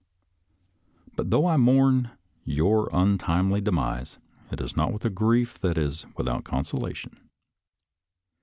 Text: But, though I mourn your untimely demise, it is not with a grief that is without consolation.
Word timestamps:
But, 1.15 1.29
though 1.29 1.45
I 1.45 1.57
mourn 1.57 2.09
your 2.43 2.89
untimely 2.91 3.61
demise, 3.61 4.17
it 4.49 4.59
is 4.59 4.75
not 4.75 4.91
with 4.91 5.05
a 5.05 5.11
grief 5.11 5.59
that 5.59 5.77
is 5.77 6.07
without 6.17 6.43
consolation. 6.43 7.29